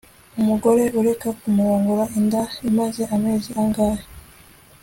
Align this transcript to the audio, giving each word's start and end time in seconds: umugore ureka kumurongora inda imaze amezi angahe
umugore 0.39 0.83
ureka 0.99 1.27
kumurongora 1.39 2.03
inda 2.19 2.41
imaze 2.69 3.01
amezi 3.15 3.49
angahe 3.61 4.03